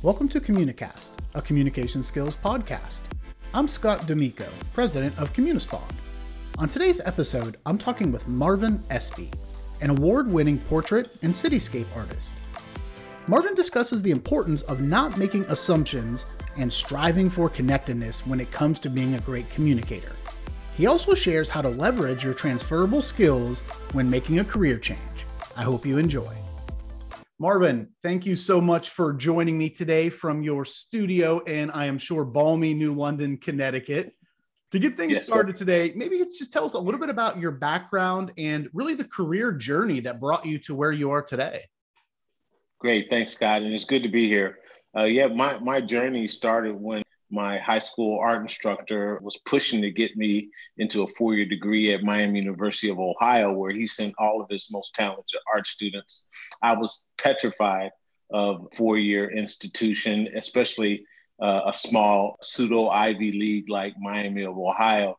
[0.00, 3.02] Welcome to Communicast, a communication skills podcast.
[3.52, 5.92] I'm Scott D'Amico, president of Communispond.
[6.56, 9.28] On today's episode, I'm talking with Marvin Espy,
[9.80, 12.32] an award winning portrait and cityscape artist.
[13.26, 16.26] Marvin discusses the importance of not making assumptions
[16.56, 20.12] and striving for connectedness when it comes to being a great communicator.
[20.76, 23.62] He also shares how to leverage your transferable skills
[23.94, 25.26] when making a career change.
[25.56, 26.32] I hope you enjoy.
[27.40, 31.96] Marvin, thank you so much for joining me today from your studio in, I am
[31.96, 34.12] sure, balmy New London, Connecticut.
[34.72, 35.64] To get things yes, started sir.
[35.64, 39.04] today, maybe it's just tell us a little bit about your background and really the
[39.04, 41.62] career journey that brought you to where you are today.
[42.80, 44.58] Great, thanks, Scott, and it's good to be here.
[44.98, 49.90] Uh, yeah, my my journey started when my high school art instructor was pushing to
[49.90, 54.14] get me into a four year degree at Miami University of Ohio, where he sent
[54.18, 56.24] all of his most talented art students.
[56.62, 57.90] I was petrified
[58.30, 61.04] of four year institution, especially
[61.40, 65.18] uh, a small pseudo Ivy League like Miami of Ohio.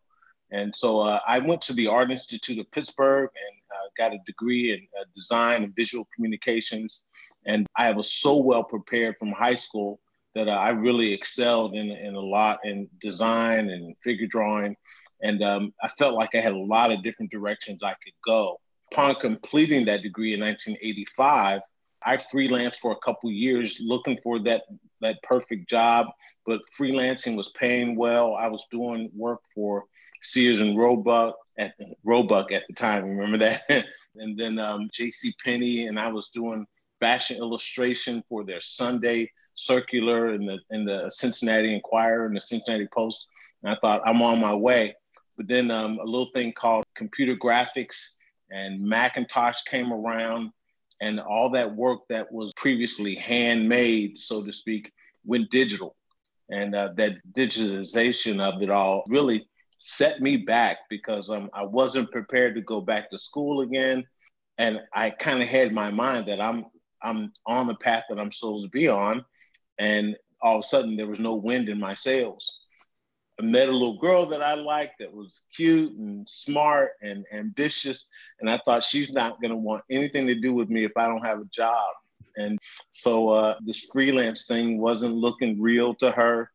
[0.52, 4.20] And so uh, I went to the Art Institute of Pittsburgh and uh, got a
[4.26, 7.03] degree in uh, design and visual communications.
[7.45, 10.00] And I was so well prepared from high school
[10.35, 14.75] that uh, I really excelled in, in a lot in design and figure drawing.
[15.21, 18.59] And um, I felt like I had a lot of different directions I could go.
[18.91, 21.61] Upon completing that degree in 1985,
[22.03, 24.63] I freelanced for a couple years looking for that
[25.02, 26.08] that perfect job,
[26.45, 28.36] but freelancing was paying well.
[28.36, 29.86] I was doing work for
[30.21, 33.05] Sears and Roebuck at Roebuck at the time.
[33.05, 33.61] Remember that?
[34.16, 35.33] and then um, J.C.
[35.43, 36.66] Penney, and I was doing
[36.99, 42.88] fashion illustration for their Sunday circular in the in the Cincinnati Enquirer and the Cincinnati
[42.93, 43.27] Post.
[43.63, 44.95] And I thought I'm on my way.
[45.38, 48.15] But then um, a little thing called computer graphics
[48.52, 50.52] and Macintosh came around,
[51.02, 54.91] and all that work that was previously handmade, so to speak,
[55.23, 55.95] went digital.
[56.49, 62.11] And uh, that digitization of it all really set me back because um, I wasn't
[62.11, 64.03] prepared to go back to school again.
[64.58, 66.65] And I kind of had my mind that I'm
[67.02, 69.23] I'm on the path that I'm supposed to be on
[69.80, 72.60] and all of a sudden there was no wind in my sails.
[73.40, 78.10] I met a little girl that I liked that was cute and smart and ambitious,
[78.42, 81.08] and I thought she's not going to want anything to do with me if I
[81.08, 81.88] don't have a job.
[82.38, 82.60] And
[82.92, 86.52] so uh, this freelance thing wasn't looking real to her,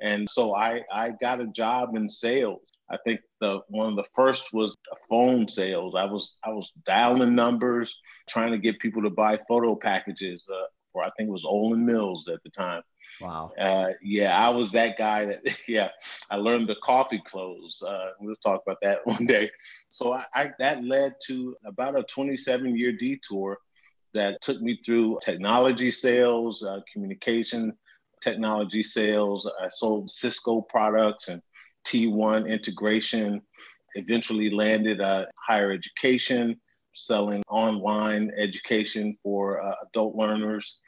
[0.00, 2.60] and so I I got a job in sales.
[2.90, 4.76] I think the one of the first was
[5.08, 5.94] phone sales.
[5.96, 7.96] I was I was dialing numbers,
[8.28, 10.44] trying to get people to buy photo packages.
[10.50, 12.82] Uh, for I think it was Olan Mills at the time.
[13.20, 13.52] Wow.
[13.60, 15.90] Uh, yeah, I was that guy that, yeah,
[16.30, 17.82] I learned the coffee close.
[17.86, 19.50] Uh, we'll talk about that one day.
[19.90, 23.58] So I, I, that led to about a 27 year detour
[24.14, 27.74] that took me through technology sales, uh, communication
[28.22, 29.50] technology sales.
[29.62, 31.42] I sold Cisco products and
[31.86, 33.42] T1 integration,
[33.96, 36.58] eventually landed uh, higher education,
[36.96, 40.78] selling online education for uh, adult learners.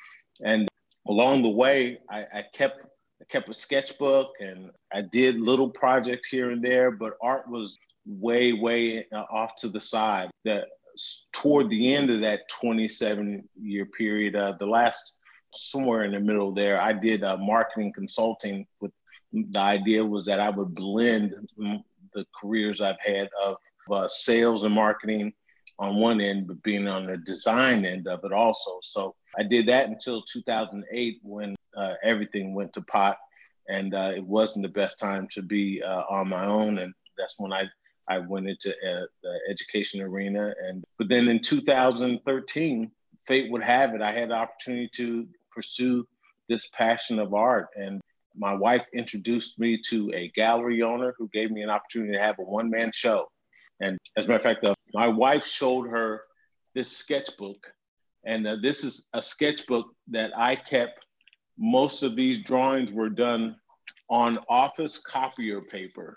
[0.44, 0.68] And
[1.06, 2.84] along the way, I, I kept
[3.20, 7.76] I kept a sketchbook and I did little projects here and there, but art was
[8.06, 10.30] way, way uh, off to the side.
[10.44, 10.68] That
[11.32, 15.18] toward the end of that 27 year period, uh, the last
[15.54, 18.92] somewhere in the middle there, I did uh, marketing consulting with
[19.32, 21.34] the idea was that I would blend
[22.14, 23.56] the careers I've had of
[23.90, 25.32] uh, sales and marketing
[25.78, 28.78] on one end, but being on the design end of it also.
[28.82, 33.18] So I did that until 2008 when uh, everything went to pot,
[33.68, 36.78] and uh, it wasn't the best time to be uh, on my own.
[36.78, 37.68] And that's when I
[38.08, 40.54] I went into uh, the education arena.
[40.66, 42.90] And but then in 2013,
[43.26, 46.06] fate would have it, I had the opportunity to pursue
[46.48, 48.00] this passion of art and.
[48.40, 52.38] My wife introduced me to a gallery owner who gave me an opportunity to have
[52.38, 53.26] a one man show.
[53.80, 56.22] And as a matter of fact, the my wife showed her
[56.74, 57.72] this sketchbook,
[58.24, 61.06] and uh, this is a sketchbook that I kept.
[61.58, 63.56] Most of these drawings were done
[64.08, 66.14] on office copier paper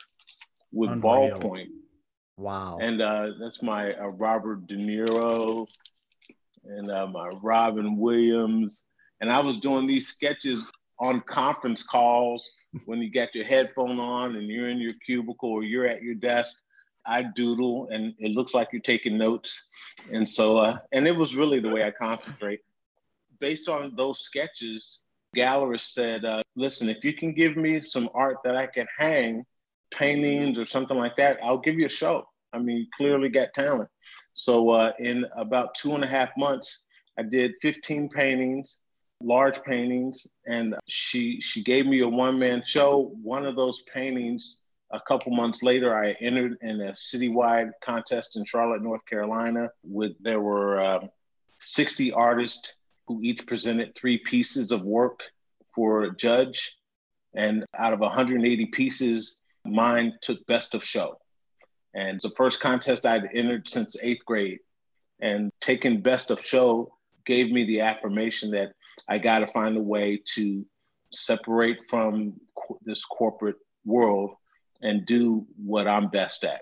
[0.71, 1.69] with ballpoint.
[2.37, 2.79] Wow.
[2.81, 5.67] And uh, that's my uh, Robert De Niro
[6.63, 8.85] and uh, my Robin Williams.
[9.19, 12.49] And I was doing these sketches on conference calls
[12.85, 16.15] when you got your headphone on and you're in your cubicle or you're at your
[16.15, 16.63] desk
[17.05, 19.71] I doodle and it looks like you're taking notes.
[20.11, 22.61] And so, uh, and it was really the way I concentrate.
[23.39, 25.03] Based on those sketches,
[25.35, 29.45] gallerist said, uh, listen, if you can give me some art that I can hang,
[29.91, 32.25] paintings or something like that, I'll give you a show.
[32.53, 33.89] I mean, you clearly got talent.
[34.33, 36.85] So uh, in about two and a half months,
[37.17, 38.81] I did 15 paintings
[39.23, 43.15] large paintings, and she she gave me a one man show.
[43.21, 44.60] One of those paintings,
[44.93, 49.71] a couple months later, I entered in a citywide contest in Charlotte, North Carolina.
[49.83, 51.09] With there were um,
[51.59, 52.77] 60 artists
[53.07, 55.23] who each presented three pieces of work
[55.73, 56.75] for a judge,
[57.33, 61.17] and out of 180 pieces, mine took best of show.
[61.93, 64.59] And the first contest I'd entered since eighth grade,
[65.21, 66.93] and taking best of show
[67.25, 68.73] gave me the affirmation that
[69.07, 70.65] I got to find a way to
[71.13, 74.35] separate from co- this corporate world
[74.81, 76.61] and do what I'm best at.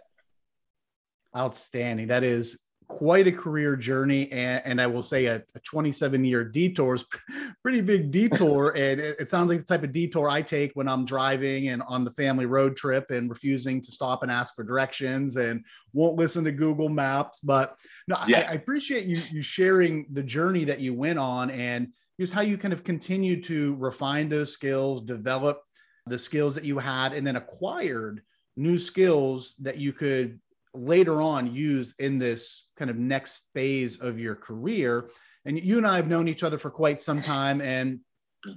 [1.35, 2.07] Outstanding.
[2.07, 4.29] That is quite a career journey.
[4.31, 7.05] And, and I will say a, a 27 year detour is
[7.61, 8.71] pretty big detour.
[8.75, 11.83] and it, it, sounds like the type of detour I take when I'm driving and
[11.83, 15.63] on the family road trip and refusing to stop and ask for directions and
[15.93, 17.39] won't listen to Google Maps.
[17.39, 17.77] But
[18.07, 18.39] no, yeah.
[18.39, 21.89] I, I appreciate you, you sharing the journey that you went on and
[22.19, 25.61] just how you kind of continue to refine those skills, develop
[26.09, 28.21] the skills that you had, and then acquired
[28.55, 30.39] new skills that you could
[30.73, 35.09] later on use in this kind of next phase of your career.
[35.45, 38.01] And you and I have known each other for quite some time, and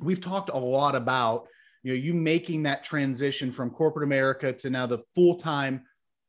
[0.01, 1.47] we've talked a lot about
[1.83, 5.83] you know you making that transition from corporate America to now the full time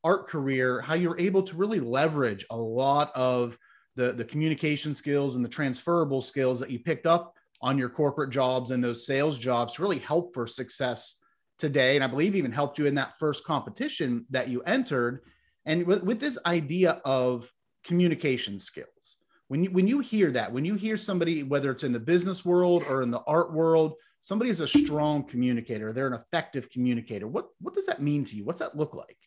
[0.04, 0.81] art career.
[0.81, 3.58] How you're able to really leverage a lot of
[3.96, 8.30] the the communication skills and the transferable skills that you picked up on your corporate
[8.30, 11.15] jobs and those sales jobs really help for success
[11.57, 11.95] today.
[11.95, 15.21] And I believe even helped you in that first competition that you entered
[15.65, 17.51] and with, with this idea of
[17.86, 19.18] communication skills,
[19.48, 22.44] when you, when you hear that, when you hear somebody, whether it's in the business
[22.44, 27.27] world or in the art world, somebody is a strong communicator, they're an effective communicator.
[27.27, 28.44] What, what does that mean to you?
[28.44, 29.18] What's that look like?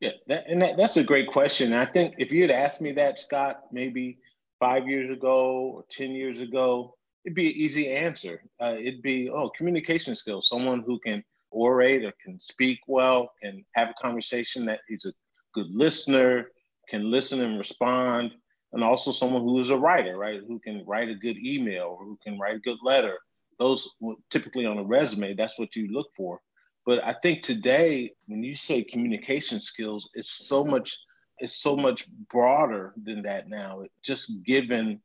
[0.00, 1.72] Yeah, that, and that, that's a great question.
[1.72, 4.18] I think if you had asked me that, Scott, maybe
[4.60, 6.94] five years ago or 10 years ago,
[7.24, 8.42] it'd be an easy answer.
[8.60, 13.64] Uh, it'd be, oh, communication skills, someone who can orate or can speak well, can
[13.74, 15.12] have a conversation that is a
[15.54, 16.48] good listener,
[16.88, 18.32] can listen and respond,
[18.72, 20.40] and also someone who is a writer, right?
[20.46, 23.16] Who can write a good email or who can write a good letter.
[23.58, 23.88] Those
[24.30, 26.40] typically on a resume, that's what you look for.
[26.84, 30.98] But I think today, when you say communication skills, it's so much,
[31.38, 33.82] it's so much broader than that now.
[33.82, 35.00] It just given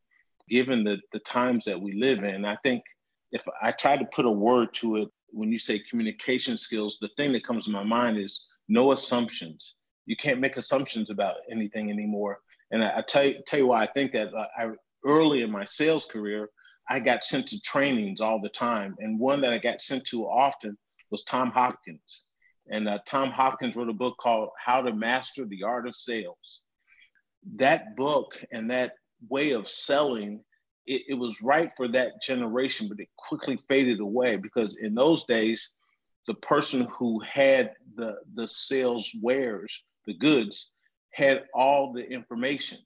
[0.49, 2.45] given the, the times that we live in.
[2.45, 2.83] I think
[3.31, 7.09] if I try to put a word to it, when you say communication skills, the
[7.17, 9.75] thing that comes to my mind is no assumptions
[10.09, 12.39] you can't make assumptions about anything anymore.
[12.71, 14.33] And I, I tell you tell you why I think that.
[14.33, 14.71] Uh, I
[15.05, 16.49] early in my sales career,
[16.89, 20.27] I got sent to trainings all the time, and one that I got sent to
[20.27, 20.77] often
[21.11, 22.31] was Tom Hopkins.
[22.71, 26.63] And uh, Tom Hopkins wrote a book called How to Master the Art of Sales.
[27.55, 28.93] That book and that
[29.27, 30.43] way of selling,
[30.87, 35.25] it, it was right for that generation, but it quickly faded away because in those
[35.25, 35.75] days,
[36.27, 40.73] the person who had the the sales wares the goods,
[41.11, 42.79] had all the information.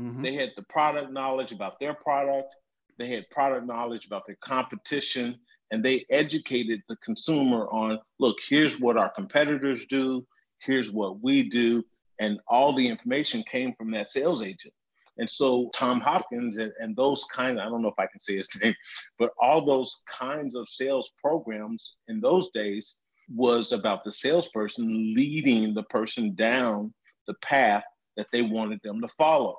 [0.00, 0.22] Mm-hmm.
[0.22, 2.54] They had the product knowledge about their product,
[2.98, 5.38] they had product knowledge about their competition,
[5.70, 10.26] and they educated the consumer on look, here's what our competitors do,
[10.60, 11.84] here's what we do.
[12.18, 14.72] And all the information came from that sales agent.
[15.18, 18.20] And so Tom Hopkins and, and those kind of, I don't know if I can
[18.20, 18.74] say his name,
[19.18, 23.00] but all those kinds of sales programs in those days
[23.34, 26.92] was about the salesperson leading the person down
[27.26, 27.84] the path
[28.16, 29.58] that they wanted them to follow.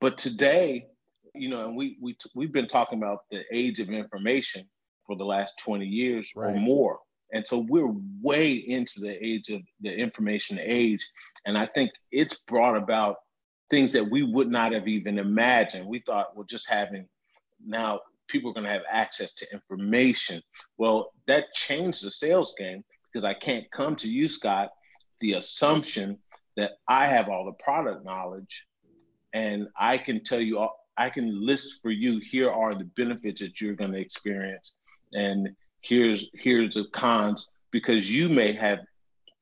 [0.00, 0.86] But today,
[1.34, 4.68] you know, and we we we've been talking about the age of information
[5.06, 6.54] for the last 20 years right.
[6.54, 6.98] or more.
[7.32, 11.06] And so we're way into the age of the information age.
[11.46, 13.16] And I think it's brought about
[13.72, 15.86] things that we would not have even imagined.
[15.86, 17.08] We thought, well, just having
[17.64, 20.42] now people are going to have access to information.
[20.76, 24.72] Well, that changed the sales game because I can't come to you, Scott,
[25.20, 26.18] the assumption
[26.58, 28.66] that I have all the product knowledge
[29.32, 33.40] and I can tell you, all, I can list for you, here are the benefits
[33.40, 34.76] that you're going to experience.
[35.14, 35.48] And
[35.80, 38.80] here's here's the cons because you may have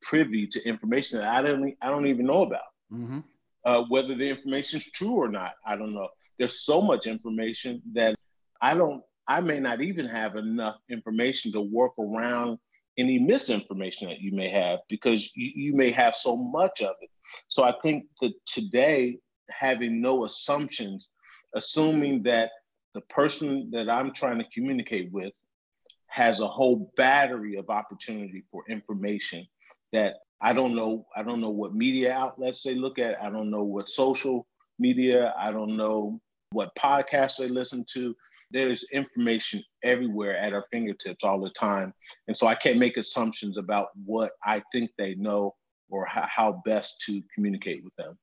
[0.00, 2.70] privy to information that I don't I don't even know about.
[2.92, 3.18] Mm-hmm.
[3.64, 6.08] Uh, whether the information is true or not, I don't know.
[6.38, 8.16] There's so much information that
[8.60, 9.02] I don't.
[9.26, 12.58] I may not even have enough information to work around
[12.98, 17.10] any misinformation that you may have because you, you may have so much of it.
[17.48, 19.18] So I think that today,
[19.50, 21.08] having no assumptions,
[21.54, 22.50] assuming that
[22.94, 25.32] the person that I'm trying to communicate with
[26.08, 29.46] has a whole battery of opportunity for information
[29.92, 31.06] that I don't know.
[31.14, 33.22] I don't know what media outlets they look at.
[33.22, 34.46] I don't know what social
[34.78, 35.34] media.
[35.38, 36.20] I don't know
[36.52, 38.14] what podcasts they listen to.
[38.50, 41.94] there's information everywhere at our fingertips all the time.
[42.26, 45.54] And so I can't make assumptions about what I think they know
[45.88, 48.18] or how best to communicate with them.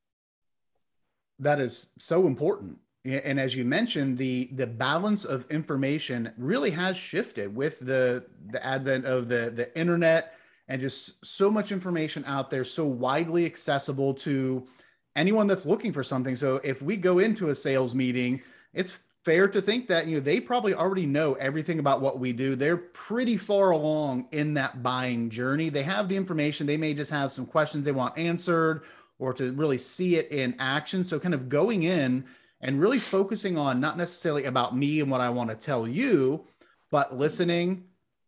[1.40, 2.80] That is so important.
[3.06, 8.66] And as you mentioned, the the balance of information really has shifted with the the
[8.66, 10.34] advent of the the internet
[10.68, 14.68] and just so much information out there, so widely accessible to
[15.16, 16.36] anyone that's looking for something.
[16.36, 18.42] So if we go into a sales meeting,
[18.74, 22.34] it's fair to think that you know they probably already know everything about what we
[22.34, 22.56] do.
[22.56, 25.70] They're pretty far along in that buying journey.
[25.70, 26.68] They have the information.
[26.68, 28.84] They may just have some questions they want answered
[29.20, 31.04] or to really see it in action.
[31.04, 32.26] So kind of going in
[32.62, 36.46] and really focusing on not necessarily about me and what i want to tell you
[36.92, 37.86] but listening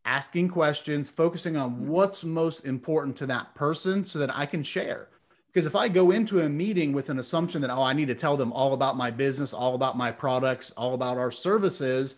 [0.09, 1.87] asking questions focusing on mm-hmm.
[1.87, 5.07] what's most important to that person so that i can share
[5.51, 8.15] because if I go into a meeting with an assumption that, oh, I need to
[8.15, 12.17] tell them all about my business, all about my products, all about our services,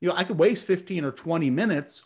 [0.00, 2.02] you know, I could waste 15 or 20 minutes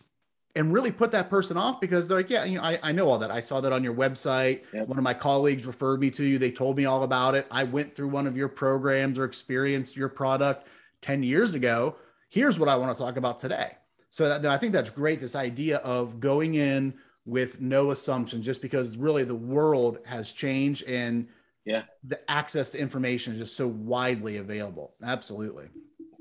[0.55, 3.09] and really put that person off because they're like, yeah, you know, I, I know
[3.09, 3.31] all that.
[3.31, 4.63] I saw that on your website.
[4.75, 4.89] Yep.
[4.89, 6.39] One of my colleagues referred me to you.
[6.39, 7.47] They told me all about it.
[7.51, 10.67] I went through one of your programs or experienced your product
[11.01, 11.97] 10 years ago.
[12.29, 13.73] Here's what I want to talk about today.
[14.17, 15.21] So that, I think that's great.
[15.21, 16.95] This idea of going in
[17.27, 21.29] with no assumption just because really the world has changed and
[21.67, 21.83] yeah.
[22.03, 24.95] the access to information is just so widely available.
[25.05, 25.67] Absolutely.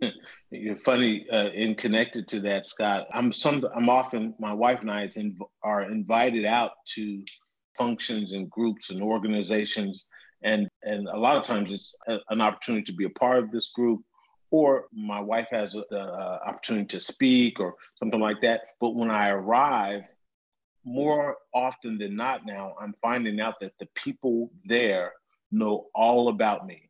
[0.51, 3.07] You're funny uh, in connected to that scott.
[3.13, 5.09] I'm some i'm often my wife and i
[5.63, 7.23] are invited out to
[7.77, 10.03] functions and groups and organizations
[10.43, 13.51] and and a lot of times it's a, an opportunity to be a part of
[13.51, 14.01] this group
[14.51, 19.09] or my wife has the uh, opportunity to speak or something like that but when
[19.11, 20.03] i arrive
[20.85, 25.11] more often than not now, I'm finding out that the people there
[25.51, 26.89] know all about me.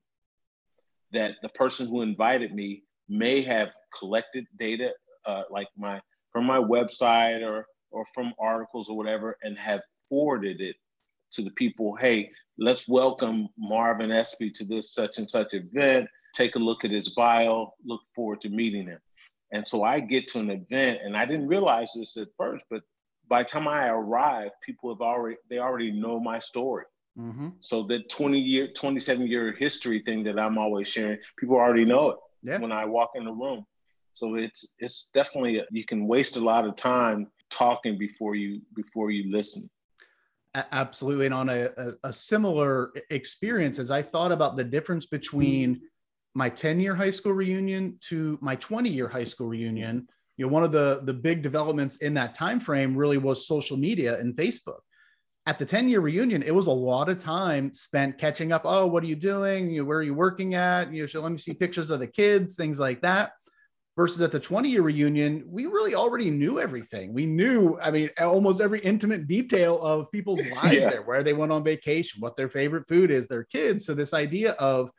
[1.13, 4.93] That the person who invited me may have collected data,
[5.25, 10.59] uh, like my from my website or or from articles or whatever, and have forwarded
[10.59, 10.75] it
[11.31, 11.95] to the people.
[11.95, 16.09] Hey, let's welcome Marvin Espy to this such and such event.
[16.36, 17.74] Take a look at his bio.
[17.84, 19.00] Look forward to meeting him.
[19.51, 22.82] And so I get to an event, and I didn't realize this at first, but
[23.27, 26.86] by the time I arrive, people have already they already know my story.
[27.18, 27.50] Mm-hmm.
[27.62, 32.10] So the 20 year, 27 year history thing that I'm always sharing, people already know
[32.12, 32.58] it yeah.
[32.58, 33.65] when I walk in the room.
[34.13, 38.62] So it's it's definitely a, you can waste a lot of time talking before you
[38.75, 39.70] before you listen.
[40.72, 45.82] Absolutely, and on a, a, a similar experience, as I thought about the difference between
[46.36, 50.51] my 10 year high school reunion to my 20 year high school reunion you know
[50.51, 54.36] one of the the big developments in that time frame really was social media and
[54.36, 54.80] facebook.
[55.48, 58.63] At the 10 year reunion it was a lot of time spent catching up.
[58.65, 59.70] Oh what are you doing?
[59.70, 60.94] You know, where are you working at?
[60.94, 63.32] You know so let me see pictures of the kids things like that.
[63.96, 67.13] Versus at the 20 year reunion we really already knew everything.
[67.13, 70.89] We knew i mean almost every intimate detail of people's lives yeah.
[70.89, 73.86] there where they went on vacation what their favorite food is their kids.
[73.86, 74.89] So this idea of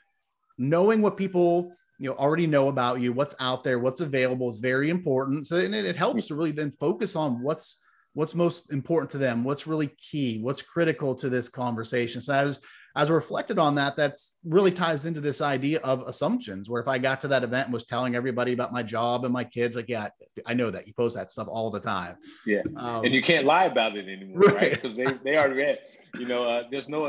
[0.59, 4.59] knowing what people you know already know about you what's out there what's available is
[4.59, 5.47] very important.
[5.47, 7.79] So and it, it helps to really then focus on what's
[8.15, 12.21] what's most important to them what's really key what's critical to this conversation.
[12.21, 12.61] So as
[12.97, 16.97] as reflected on that that's really ties into this idea of assumptions where if i
[16.97, 19.89] got to that event and was telling everybody about my job and my kids like
[19.89, 20.09] yeah
[20.47, 22.17] i know that you post that stuff all the time.
[22.47, 22.63] Yeah.
[22.75, 24.71] Um, and you can't lie about it anymore right?
[24.71, 25.23] Because right?
[25.23, 25.79] they, they already read
[26.19, 27.05] you know uh, there's no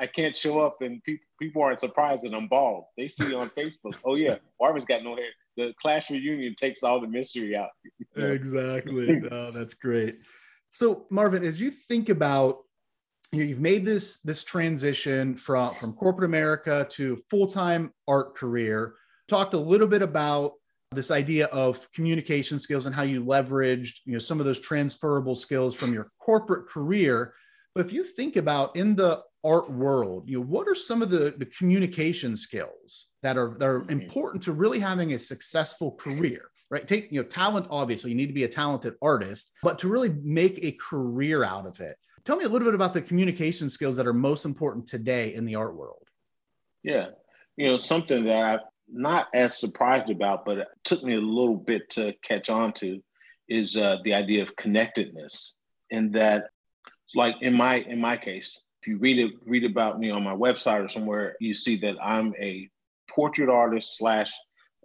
[0.00, 2.84] I can't show up and people people aren't surprised that I'm bald.
[2.96, 5.28] They see on Facebook, oh yeah, Marvin's got no hair.
[5.56, 7.68] The class reunion takes all the mystery out.
[8.16, 9.22] exactly.
[9.30, 10.18] oh, that's great.
[10.70, 12.60] So Marvin, as you think about
[13.32, 18.34] you know, you've made this this transition from from corporate America to full time art
[18.34, 18.94] career.
[19.28, 20.54] Talked a little bit about
[20.92, 25.36] this idea of communication skills and how you leveraged you know some of those transferable
[25.36, 27.34] skills from your corporate career.
[27.74, 31.10] But if you think about in the art world, you know, what are some of
[31.10, 34.00] the, the communication skills that are that are mm-hmm.
[34.00, 36.50] important to really having a successful career?
[36.70, 36.86] Right.
[36.86, 40.14] Take, you know, talent, obviously, you need to be a talented artist, but to really
[40.22, 41.96] make a career out of it.
[42.24, 45.44] Tell me a little bit about the communication skills that are most important today in
[45.44, 46.06] the art world.
[46.84, 47.08] Yeah.
[47.56, 51.56] You know, something that I'm not as surprised about, but it took me a little
[51.56, 53.02] bit to catch on to
[53.48, 55.56] is uh, the idea of connectedness.
[55.90, 56.50] And that,
[57.16, 60.34] like in my in my case, if you read it, read about me on my
[60.34, 62.68] website or somewhere, you see that I'm a
[63.08, 64.32] portrait artist slash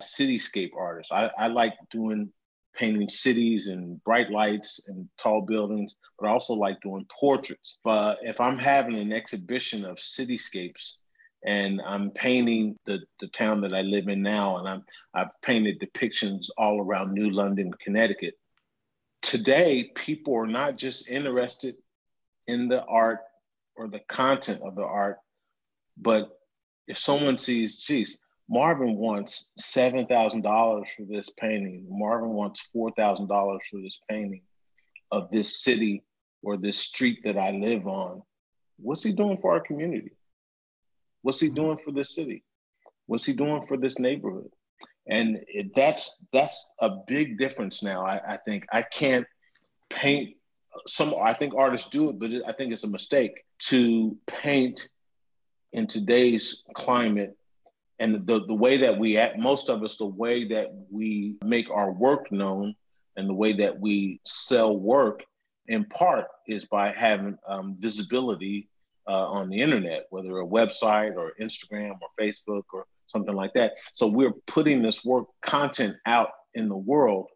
[0.01, 1.11] cityscape artist.
[1.11, 2.31] I, I like doing
[2.75, 7.79] painting cities and bright lights and tall buildings, but I also like doing portraits.
[7.85, 10.97] But if I'm having an exhibition of cityscapes
[11.45, 14.83] and I'm painting the, the town that I live in now, and I'm
[15.13, 18.33] I've painted depictions all around New London, Connecticut.
[19.21, 21.75] Today, people are not just interested
[22.47, 23.19] in the art
[23.75, 25.17] or the content of the art,
[25.97, 26.29] but
[26.87, 31.85] if someone sees, geez, Marvin wants seven thousand dollars for this painting.
[31.89, 34.41] Marvin wants four thousand dollars for this painting
[35.11, 36.03] of this city
[36.43, 38.21] or this street that I live on.
[38.77, 40.11] What's he doing for our community?
[41.23, 42.43] What's he doing for this city?
[43.07, 44.51] What's he doing for this neighborhood?
[45.07, 48.05] And it, that's that's a big difference now.
[48.05, 49.25] I, I think I can't
[49.89, 50.35] paint
[50.85, 51.15] some.
[51.19, 54.89] I think artists do it, but I think it's a mistake to paint
[55.73, 57.35] in today's climate
[57.99, 61.69] and the, the way that we act, most of us, the way that we make
[61.69, 62.75] our work known
[63.15, 65.23] and the way that we sell work
[65.67, 68.69] in part is by having um, visibility
[69.07, 73.73] uh, on the internet, whether a website or Instagram or Facebook or something like that.
[73.93, 77.27] So we're putting this work content out in the world,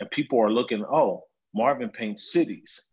[0.00, 1.24] and people are looking, oh,
[1.54, 2.88] Marvin paints cities.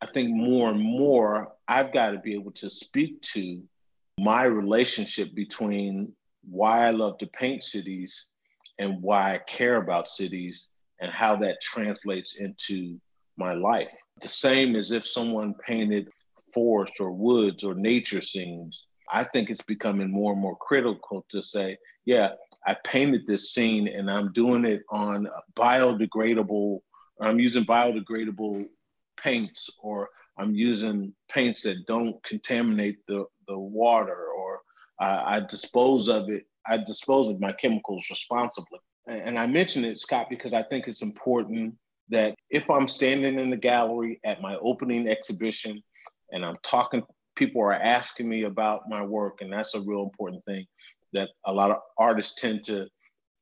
[0.00, 3.62] I think more and more, I've got to be able to speak to
[4.18, 6.12] my relationship between
[6.48, 8.26] why I love to paint cities
[8.78, 10.68] and why I care about cities
[11.00, 13.00] and how that translates into
[13.36, 13.92] my life.
[14.22, 16.08] The same as if someone painted
[16.52, 18.84] forest or woods or nature scenes.
[19.10, 22.30] I think it's becoming more and more critical to say, yeah,
[22.66, 26.80] I painted this scene and I'm doing it on biodegradable,
[27.20, 28.66] I'm using biodegradable
[29.22, 30.08] paints or
[30.38, 34.60] I'm using paints that don't contaminate the, the water or
[35.00, 38.78] I, I dispose of it, I dispose of my chemicals responsibly.
[39.06, 41.74] And I mention it, Scott, because I think it's important
[42.10, 45.82] that if I'm standing in the gallery at my opening exhibition
[46.32, 47.02] and I'm talking,
[47.34, 50.66] people are asking me about my work, and that's a real important thing
[51.12, 52.86] that a lot of artists tend to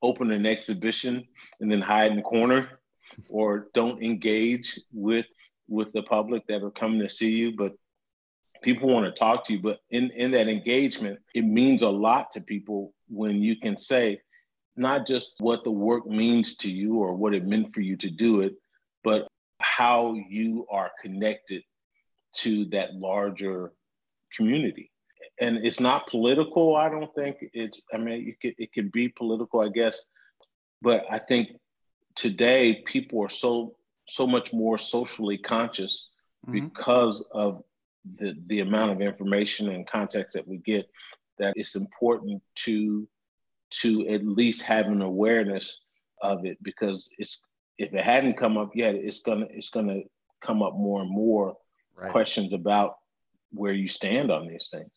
[0.02, 1.26] open an exhibition
[1.60, 2.80] and then hide in the corner
[3.28, 5.26] or don't engage with
[5.68, 7.72] with the public that are coming to see you but
[8.62, 12.30] people want to talk to you but in in that engagement it means a lot
[12.30, 14.20] to people when you can say
[14.76, 18.10] not just what the work means to you or what it meant for you to
[18.10, 18.54] do it
[19.04, 19.28] but
[19.60, 21.62] how you are connected
[22.36, 23.72] to that larger
[24.34, 24.90] community.
[25.40, 27.36] And it's not political, I don't think.
[27.52, 30.06] It's, I mean, it could, it could be political, I guess.
[30.82, 31.50] But I think
[32.14, 33.75] today people are so
[34.08, 36.08] so much more socially conscious
[36.46, 36.66] mm-hmm.
[36.66, 37.62] because of
[38.18, 40.88] the, the amount of information and context that we get
[41.38, 43.06] that it's important to
[43.68, 45.80] to at least have an awareness
[46.22, 47.42] of it because it's
[47.78, 50.00] if it hadn't come up yet it's gonna it's gonna
[50.40, 51.56] come up more and more
[51.96, 52.12] right.
[52.12, 52.98] questions about
[53.52, 54.90] where you stand on these things.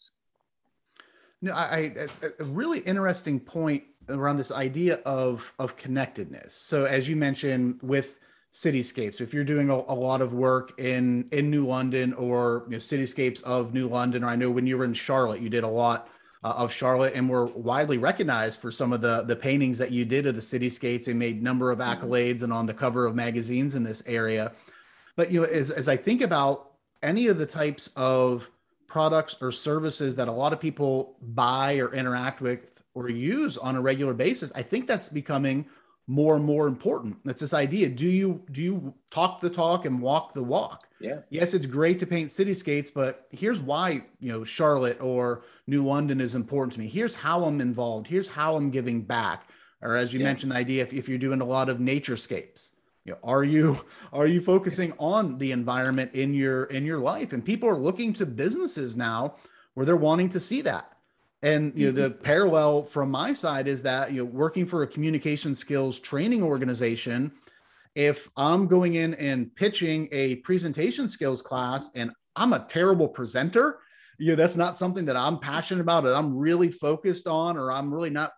[1.42, 6.54] No, I, I it's a really interesting point around this idea of of connectedness.
[6.54, 8.18] So as you mentioned with
[8.54, 12.74] cityscapes, if you're doing a, a lot of work in in New London or you
[12.74, 15.64] know, cityscapes of New London, or I know when you were in Charlotte, you did
[15.64, 16.10] a lot
[16.44, 20.06] uh, of Charlotte and were widely recognized for some of the the paintings that you
[20.06, 22.06] did of the cityscapes and made number of mm-hmm.
[22.06, 24.52] accolades and on the cover of magazines in this area.
[25.16, 26.72] But you know, as, as I think about
[27.04, 28.50] any of the types of
[28.88, 33.76] products or services that a lot of people buy or interact with or use on
[33.76, 35.66] a regular basis i think that's becoming
[36.10, 37.18] more and more important.
[37.24, 40.88] That's this idea do you do you talk the talk and walk the walk?
[41.00, 41.20] Yeah.
[41.30, 46.20] Yes it's great to paint cityscapes but here's why you know charlotte or new london
[46.20, 46.88] is important to me.
[46.88, 48.08] Here's how i'm involved.
[48.08, 49.50] Here's how i'm giving back.
[49.82, 50.26] Or as you yeah.
[50.26, 52.72] mentioned the idea if, if you're doing a lot of naturescapes
[53.06, 57.34] you know, are you are you focusing on the environment in your in your life?
[57.34, 59.36] And people are looking to businesses now
[59.76, 60.92] where they're wanting to see that
[61.42, 62.24] and you know the mm-hmm.
[62.24, 67.32] parallel from my side is that you know working for a communication skills training organization
[67.96, 73.80] if i'm going in and pitching a presentation skills class and i'm a terrible presenter
[74.18, 77.72] you know that's not something that i'm passionate about that i'm really focused on or
[77.72, 78.32] i'm really not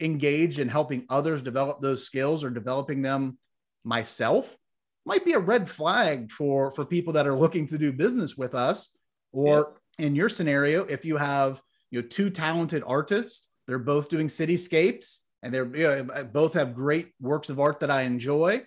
[0.00, 3.36] engaged in helping others develop those skills or developing them
[3.84, 4.56] myself
[5.04, 8.54] might be a red flag for for people that are looking to do business with
[8.54, 8.96] us
[9.32, 10.06] or yeah.
[10.06, 15.18] in your scenario if you have you know two talented artists they're both doing cityscapes
[15.42, 18.62] and they're you know, both have great works of art that i enjoy.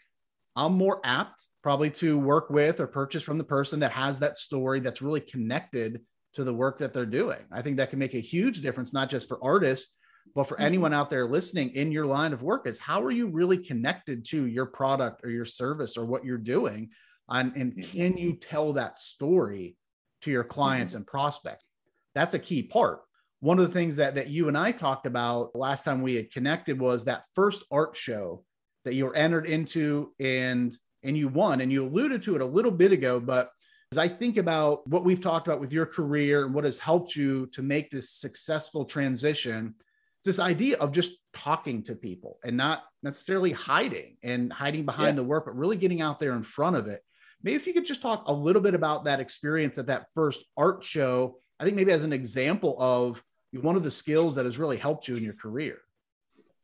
[0.56, 4.38] I'm more apt probably to work with or purchase from the person that has that
[4.38, 6.02] story that's really connected
[6.34, 7.40] to the work that they're doing.
[7.52, 9.96] I think that can make a huge difference not just for artists
[10.36, 10.66] but for mm-hmm.
[10.66, 14.24] anyone out there listening in your line of work is how are you really connected
[14.26, 16.90] to your product or your service or what you're doing?
[17.30, 19.78] And, and can you tell that story
[20.22, 20.98] to your clients mm-hmm.
[20.98, 21.66] and prospects?
[22.14, 23.02] That's a key part
[23.42, 26.32] one of the things that that you and I talked about last time we had
[26.32, 28.46] connected was that first art show
[28.86, 32.46] that you were entered into and and you won and you alluded to it a
[32.46, 33.52] little bit ago but
[33.92, 37.14] as I think about what we've talked about with your career and what has helped
[37.14, 39.76] you to make this successful transition,
[40.20, 45.18] it's this idea of just talking to people and not necessarily hiding and hiding behind
[45.18, 45.24] yeah.
[45.24, 47.02] the work, but really getting out there in front of it.
[47.44, 50.46] Maybe if you could just talk a little bit about that experience at that first
[50.56, 53.22] art show, I think maybe as an example of
[53.54, 55.80] one of the skills that has really helped you in your career.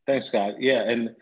[0.06, 0.54] Thanks, Scott.
[0.60, 0.88] Yeah.
[0.88, 1.14] And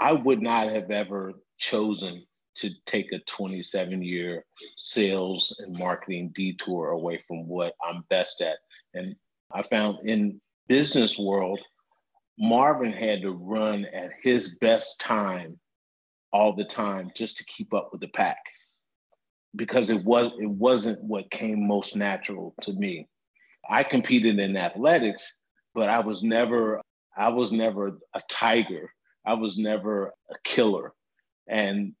[0.00, 2.22] I would not have ever chosen
[2.56, 4.44] to take a 27 year
[4.76, 8.58] sales and marketing detour away from what I'm best at.
[8.94, 9.14] And
[9.52, 11.60] I found in business world,
[12.38, 15.58] Marvin had to run at his best time
[16.32, 18.38] all the time just to keep up with the pack
[19.56, 23.08] because it was it wasn't what came most natural to me.
[23.68, 25.38] I competed in athletics,
[25.74, 26.80] but I was never
[27.16, 28.92] I was never a tiger.
[29.24, 30.92] I was never a killer.
[31.48, 31.94] And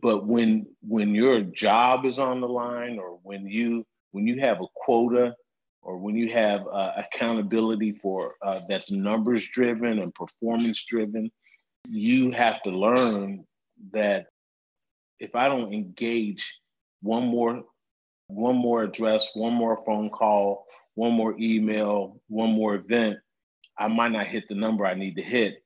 [0.00, 4.60] but when when your job is on the line or when you when you have
[4.60, 5.34] a quota
[5.82, 11.30] or when you have uh, accountability for uh, that's numbers driven and performance driven
[11.88, 13.44] you have to learn
[13.90, 14.26] that
[15.18, 16.60] if i don't engage
[17.02, 17.64] one more
[18.28, 23.18] one more address one more phone call one more email one more event
[23.78, 25.62] i might not hit the number i need to hit.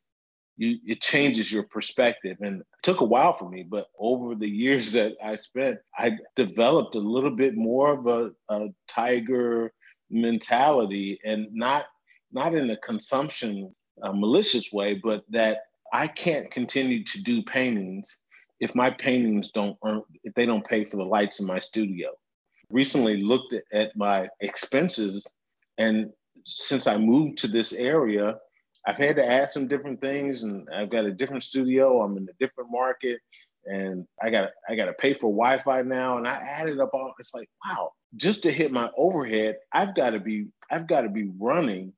[0.59, 2.39] You it changes your perspective.
[2.41, 6.17] And it took a while for me but over the years that i spent i
[6.35, 9.73] developed a little bit more of a, a tiger
[10.11, 11.87] mentality and not
[12.33, 15.63] not in a consumption a malicious way but that
[15.93, 18.21] i can't continue to do paintings
[18.61, 22.11] if my paintings don't earn if they don't pay for the lights in my studio
[22.71, 25.37] recently looked at, my expenses
[25.79, 26.11] and
[26.45, 28.37] since i moved to this area
[28.87, 32.03] I've had to add some different things, and I've got a different studio.
[32.03, 33.21] I'm in a different market,
[33.65, 36.19] and I got I got to pay for Wi-Fi now.
[36.19, 37.13] And I added up all.
[37.19, 41.09] It's like wow, just to hit my overhead, I've got to be I've got to
[41.09, 41.93] be running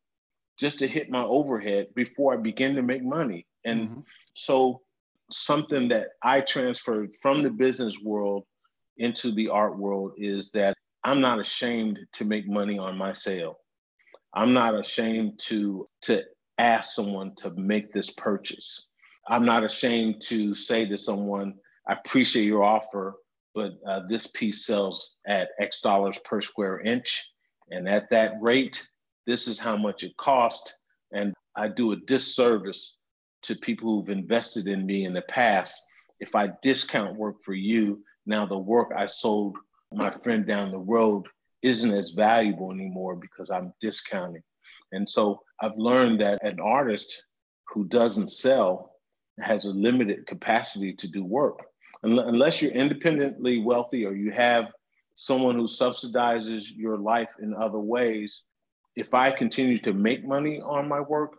[0.59, 3.47] just to hit my overhead before I begin to make money.
[3.65, 4.01] And mm-hmm.
[4.33, 4.81] so
[5.31, 8.45] something that I transferred from the business world
[8.99, 13.59] into the art world is that I'm not ashamed to make money on my sale.
[14.35, 16.25] I'm not ashamed to to
[16.59, 18.89] ask someone to make this purchase.
[19.29, 21.55] I'm not ashamed to say to someone,
[21.87, 23.17] I appreciate your offer,
[23.55, 27.27] but uh, this piece sells at X dollars per square inch.
[27.71, 28.87] And at that rate,
[29.27, 30.79] this is how much it costs.
[31.13, 32.99] And I do a disservice
[33.43, 35.81] to people who've invested in me in the past.
[36.21, 39.57] If I discount work for you, now the work I sold
[39.93, 41.27] my friend down the road
[41.63, 44.43] isn't as valuable anymore because I'm discounting.
[44.93, 47.27] And so I've learned that an artist
[47.69, 48.93] who doesn't sell
[49.41, 51.61] has a limited capacity to do work.
[52.03, 54.73] Unless you're independently wealthy or you have
[55.15, 58.45] someone who subsidizes your life in other ways,
[58.95, 61.39] if I continue to make money on my work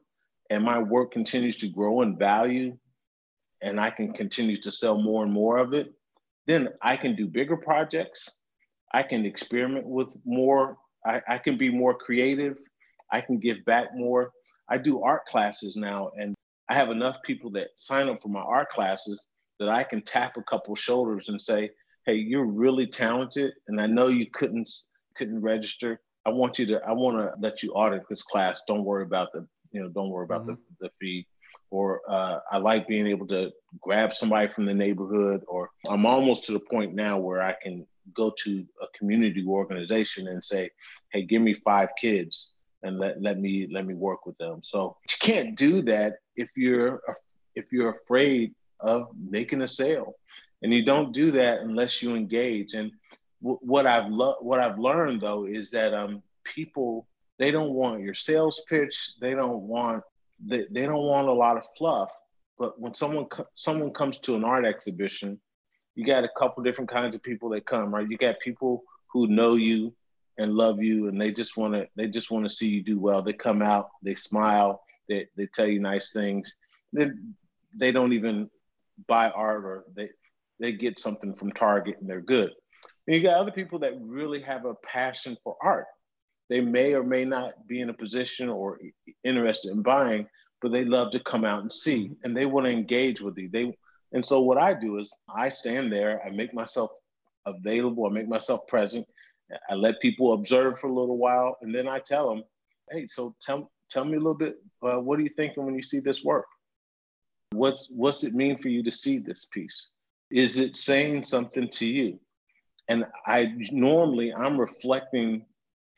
[0.49, 2.78] and my work continues to grow in value
[3.62, 5.93] and I can continue to sell more and more of it,
[6.49, 8.41] then I can do bigger projects.
[8.93, 10.77] I can experiment with more.
[11.05, 12.57] I, I can be more creative
[13.12, 14.31] I can give back more.
[14.69, 16.35] I do art classes now, and
[16.69, 19.25] I have enough people that sign up for my art classes
[19.59, 21.71] that I can tap a couple shoulders and say,
[22.05, 24.69] "Hey, you're really talented, and I know you couldn't
[25.15, 26.01] couldn't register.
[26.25, 26.85] I want you to.
[26.85, 28.63] I want to let you audit this class.
[28.67, 29.89] Don't worry about the you know.
[29.89, 30.62] Don't worry about mm-hmm.
[30.79, 31.27] the, the fee."
[31.71, 35.43] Or uh, I like being able to grab somebody from the neighborhood.
[35.47, 40.27] Or I'm almost to the point now where I can go to a community organization
[40.27, 40.71] and say,
[41.12, 42.53] "Hey, give me five kids."
[42.84, 44.62] and let, let me let me work with them.
[44.63, 47.01] So you can't do that if you're
[47.55, 50.15] if you're afraid of making a sale,
[50.62, 52.73] and you don't do that unless you engage.
[52.73, 52.91] And
[53.41, 58.01] w- what I've lo- what I've learned though is that um people they don't want
[58.03, 60.03] your sales pitch, they don't want
[60.45, 62.12] they, they don't want a lot of fluff.
[62.58, 65.39] But when someone someone comes to an art exhibition,
[65.95, 68.10] you got a couple different kinds of people that come, right?
[68.10, 69.93] You got people who know you
[70.39, 72.97] and love you and they just want to they just want to see you do
[72.97, 76.56] well they come out they smile they, they tell you nice things
[76.93, 77.36] then
[77.75, 78.49] they don't even
[79.08, 80.10] buy art or they
[80.60, 82.52] they get something from target and they're good
[83.06, 85.86] and you got other people that really have a passion for art
[86.49, 88.79] they may or may not be in a position or
[89.23, 90.27] interested in buying
[90.62, 93.49] but they love to come out and see and they want to engage with you
[93.51, 93.73] they
[94.13, 96.91] and so what i do is i stand there i make myself
[97.45, 99.05] available i make myself present
[99.69, 102.43] I let people observe for a little while, and then I tell them,
[102.91, 104.57] hey, so tell tell me a little bit.
[104.81, 106.45] Uh, what are you thinking when you see this work?
[107.51, 109.89] What's what's it mean for you to see this piece?
[110.31, 112.19] Is it saying something to you?
[112.88, 115.45] And I normally I'm reflecting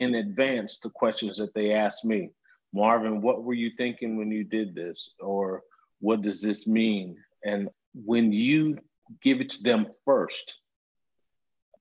[0.02, 2.32] in advance the questions that they ask me.
[2.74, 5.14] Marvin, what were you thinking when you did this?
[5.20, 5.62] Or
[6.00, 7.18] what does this mean?
[7.46, 8.78] And when you
[9.22, 10.58] give it to them first,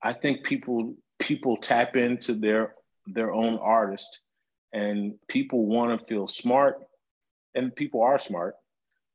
[0.02, 2.74] I think people people tap into their
[3.06, 4.20] their own artist
[4.72, 6.82] and people want to feel smart
[7.54, 8.54] and people are smart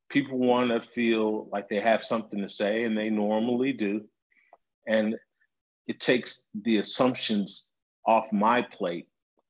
[0.09, 4.03] people want to feel like they have something to say and they normally do
[4.87, 5.15] and
[5.87, 7.67] it takes the assumptions
[8.07, 9.07] off my plate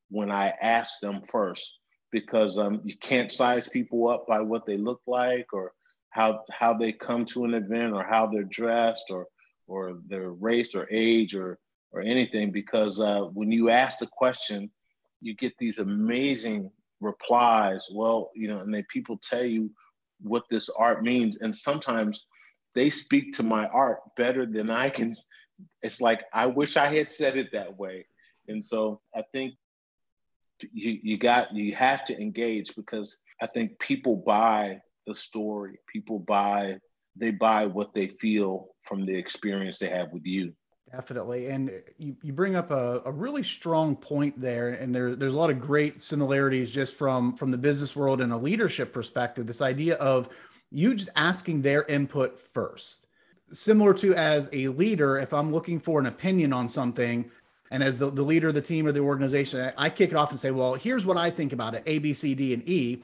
[0.09, 1.79] when i ask them first
[2.11, 5.73] because um, you can't size people up by what they look like or
[6.11, 9.27] how how they come to an event or how they're dressed or
[9.67, 11.59] or their race or age or
[11.91, 14.69] or anything because uh, when you ask the question,
[15.21, 17.87] you get these amazing replies.
[17.93, 19.69] Well, you know, and then people tell you
[20.21, 22.27] what this art means, and sometimes
[22.75, 25.13] they speak to my art better than I can.
[25.81, 28.05] It's like I wish I had said it that way,
[28.47, 29.55] and so I think
[30.73, 35.79] you you got you have to engage because I think people buy the story.
[35.88, 36.79] People buy
[37.15, 40.53] they buy what they feel from the experience they have with you.
[40.91, 41.47] Definitely.
[41.47, 44.69] And you, you bring up a, a really strong point there.
[44.69, 48.31] And there, there's a lot of great similarities just from, from the business world and
[48.31, 49.47] a leadership perspective.
[49.47, 50.29] This idea of
[50.71, 53.08] you just asking their input first.
[53.51, 57.31] Similar to as a leader, if I'm looking for an opinion on something,
[57.71, 60.32] and as the, the leader of the team or the organization, I kick it off
[60.32, 63.04] and say, well, here's what I think about it A, B, C, D, and E.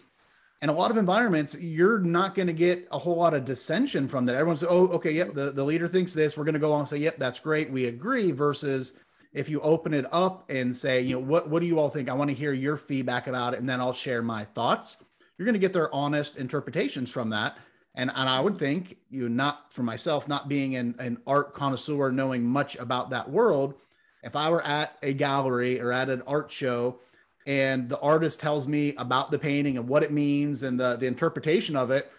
[0.61, 4.07] And a lot of environments you're not going to get a whole lot of dissension
[4.07, 4.35] from that.
[4.35, 6.89] Everyone's oh okay yep the, the leader thinks this we're going to go on and
[6.89, 8.93] say yep that's great we agree versus
[9.33, 12.09] if you open it up and say you know what what do you all think?
[12.09, 14.97] I want to hear your feedback about it and then i'll share my thoughts.
[15.37, 17.57] You're going to get their honest interpretations from that.
[17.95, 22.11] And, and i would think you not for myself not being an, an art connoisseur
[22.11, 23.73] knowing much about that world
[24.23, 26.99] if i were at a gallery or at an art show
[27.47, 31.07] and the artist tells me about the painting and what it means and the, the
[31.07, 32.11] interpretation of it,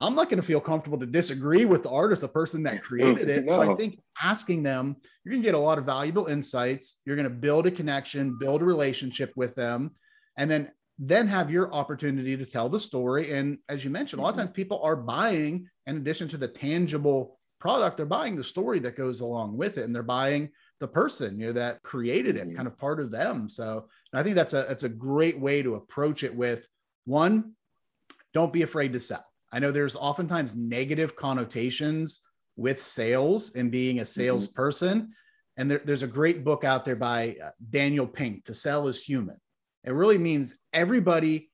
[0.00, 3.28] I'm not going to feel comfortable to disagree with the artist, the person that created
[3.28, 3.44] it.
[3.44, 3.52] No.
[3.52, 7.00] So I think asking them, you're going to get a lot of valuable insights.
[7.04, 9.92] You're going to build a connection, build a relationship with them,
[10.36, 13.32] and then then have your opportunity to tell the story.
[13.32, 14.46] And as you mentioned, a lot of mm-hmm.
[14.46, 18.94] times people are buying, in addition to the tangible product, they're buying the story that
[18.94, 22.68] goes along with it, and they're buying the person you know that created it, kind
[22.68, 23.48] of part of them.
[23.48, 26.66] So I think that's a that's a great way to approach it with
[27.04, 27.52] one,
[28.32, 29.24] don't be afraid to sell.
[29.52, 32.22] I know there's oftentimes negative connotations
[32.56, 34.06] with sales and being a mm-hmm.
[34.06, 35.00] salesperson.
[35.00, 35.10] Mm-hmm.
[35.56, 39.02] And there, there's a great book out there by uh, Daniel Pink, To Sell is
[39.02, 39.36] Human.
[39.84, 41.50] It really means everybody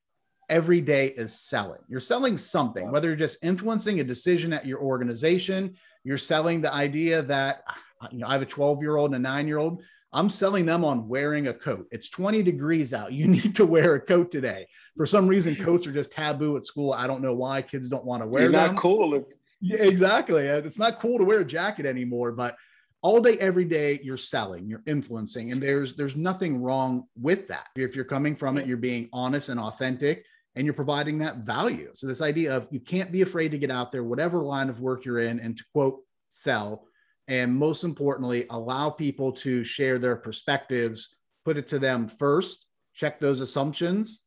[0.48, 1.80] every day is selling.
[1.88, 6.72] You're selling something, whether you're just influencing a decision at your organization, you're selling the
[6.72, 7.62] idea that
[8.10, 9.82] you know, I have a 12 year old and a nine year old.
[10.12, 11.86] I'm selling them on wearing a coat.
[11.92, 13.12] It's 20 degrees out.
[13.12, 14.66] You need to wear a coat today.
[14.96, 16.92] For some reason, coats are just taboo at school.
[16.92, 18.74] I don't know why kids don't want to wear You're them.
[18.74, 19.14] not cool.
[19.14, 19.24] If-
[19.62, 20.46] yeah, exactly.
[20.46, 22.56] It's not cool to wear a jacket anymore, but
[23.02, 27.66] all day, every day, you're selling, you're influencing, and there's there's nothing wrong with that.
[27.76, 31.90] If you're coming from it, you're being honest and authentic, and you're providing that value.
[31.94, 34.80] So this idea of you can't be afraid to get out there, whatever line of
[34.80, 36.86] work you're in, and to quote sell
[37.30, 41.14] and most importantly, allow people to share their perspectives,
[41.44, 44.24] put it to them first, check those assumptions,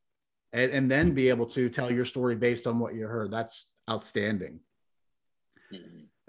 [0.54, 3.30] and, and then be able to tell your story based on what you heard.
[3.30, 4.62] That's outstanding.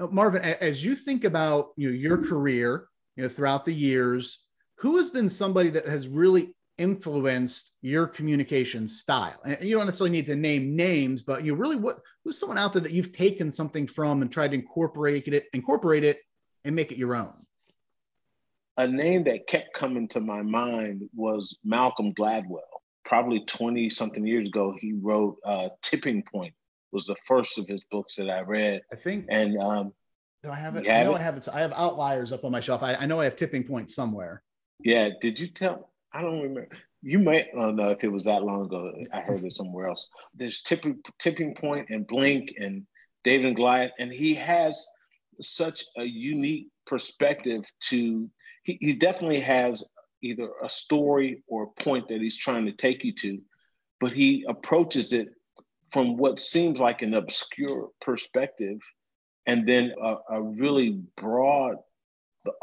[0.00, 4.40] Now, Marvin, as you think about you know, your career, you know, throughout the years,
[4.78, 9.38] who has been somebody that has really influenced your communication style?
[9.44, 12.72] And you don't necessarily need to name names, but you really what who's someone out
[12.72, 16.18] there that you've taken something from and tried to incorporate it, incorporate it
[16.64, 17.35] and make it your own?
[18.77, 22.61] A name that kept coming to my mind was Malcolm Gladwell.
[23.05, 26.55] Probably 20 something years ago, he wrote uh, Tipping Point
[26.94, 28.81] was the first of his books that I read.
[28.90, 29.27] I think.
[29.29, 29.92] And um,
[30.42, 30.88] do I have it?
[30.88, 31.18] I know it?
[31.18, 31.48] I have it.
[31.53, 32.83] I have outliers up on my shelf.
[32.83, 34.42] I, I know I have Tipping Point somewhere.
[34.83, 35.11] Yeah.
[35.20, 35.90] Did you tell?
[36.12, 36.68] I don't remember.
[37.03, 38.92] You might I don't know if it was that long ago.
[39.12, 40.09] I heard it somewhere else.
[40.35, 42.87] There's tipping tipping point and Blink and
[43.24, 44.87] David and Goliath, and he has
[45.40, 48.31] such a unique perspective to
[48.64, 49.85] he, he definitely has
[50.23, 53.40] either a story or a point that he's trying to take you to
[54.01, 55.29] but he approaches it
[55.90, 58.79] from what seems like an obscure perspective
[59.47, 61.77] and then a, a really broad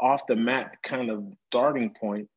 [0.00, 2.28] off the map kind of starting point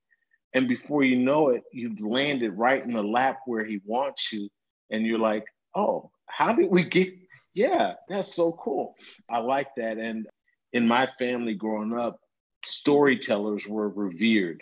[0.54, 4.50] And before you know it, you've landed right in the lap where he wants you.
[4.92, 5.46] And you're like,
[5.76, 7.14] oh, how did we get?
[7.56, 8.96] Yeah, that's so cool.
[9.30, 9.98] I like that.
[9.98, 10.28] And
[10.74, 12.20] in my family growing up,
[12.66, 14.62] storytellers were revered.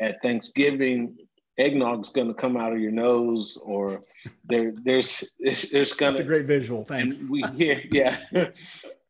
[0.00, 1.16] At Thanksgiving,
[1.58, 4.02] eggnog's going to come out of your nose, or
[4.44, 6.18] there, there's, there's going to.
[6.18, 6.84] That's a great visual.
[6.84, 7.20] Thanks.
[7.20, 8.18] we hear, yeah.
[8.34, 8.52] a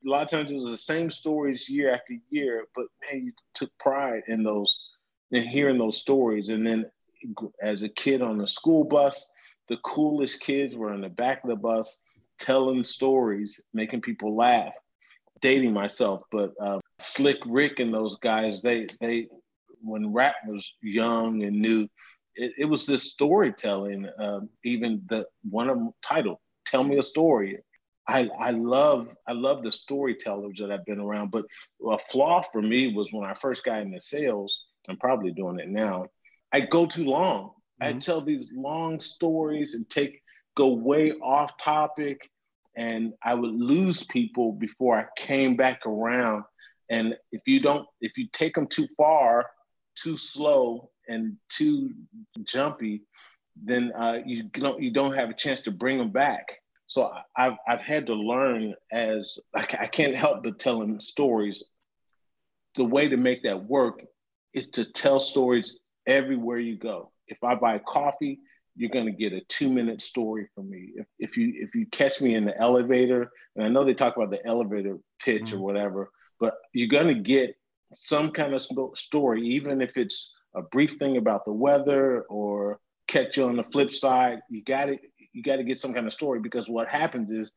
[0.05, 3.71] lot of times it was the same stories year after year, but man, you took
[3.79, 4.79] pride in those,
[5.31, 6.51] in hearing those stories.
[6.51, 6.85] And then
[7.63, 9.31] as a kid on the school bus,
[9.69, 12.03] the coolest kids were in the back of the bus
[12.43, 14.73] telling stories, making people laugh.
[15.41, 19.27] Dating myself, but uh, Slick Rick and those guys, they they
[19.81, 21.89] when rap was young and new,
[22.37, 24.09] it, it was this storytelling.
[24.19, 27.59] Um, even the one of them titled "Tell Me a Story."
[28.09, 31.33] I I love I love the storytellers that I've been around.
[31.33, 31.47] But
[31.91, 34.67] a flaw for me was when I first got into sales.
[34.89, 36.07] I'm probably doing it now.
[36.53, 37.51] I go too long.
[37.83, 37.97] Mm-hmm.
[37.97, 40.22] I tell these long stories and take
[40.55, 42.31] go way off topic,
[42.77, 46.45] and I would lose people before I came back around.
[46.91, 49.49] And if you don't, if you take them too far,
[49.97, 51.91] too slow, and too
[52.45, 53.03] jumpy,
[53.63, 56.59] then uh, you don't you don't have a chance to bring them back.
[56.87, 61.65] So I've I've had to learn as like I can't help but telling stories.
[62.75, 64.03] The way to make that work
[64.55, 67.13] is to tell stories everywhere you go.
[67.29, 68.41] If I buy coffee,
[68.75, 70.93] you're going to get a two minute story from me.
[70.97, 74.17] If, if you if you catch me in the elevator, and I know they talk
[74.17, 75.59] about the elevator pitch mm-hmm.
[75.59, 77.55] or whatever, but you're going to get
[77.93, 78.63] some kind of
[78.97, 83.65] story, even if it's a brief thing about the weather or catch you on the
[83.65, 84.41] flip side.
[84.49, 84.99] You got to
[85.33, 87.53] you got to get some kind of story because what happens is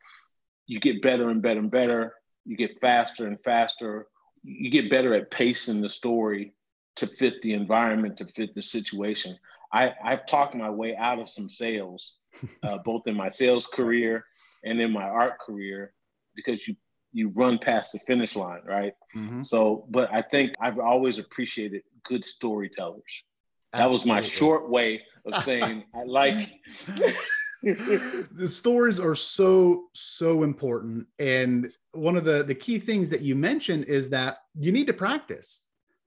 [0.68, 2.14] you get better and better and better.
[2.46, 4.08] You get faster and faster.
[4.44, 6.54] You get better at pacing the story
[6.98, 9.38] to fit the environment, to fit the situation.
[9.74, 12.20] I, I've talked my way out of some sales,
[12.64, 14.26] uh, both in my sales career
[14.64, 15.94] and in my art career,
[16.36, 16.76] because you
[17.16, 18.94] you run past the finish line, right?
[19.16, 19.42] Mm-hmm.
[19.42, 23.24] So, but I think I've always appreciated good storytellers.
[23.72, 26.60] That was my short way of saying I like.
[27.64, 33.36] the stories are so so important, and one of the the key things that you
[33.36, 35.65] mentioned is that you need to practice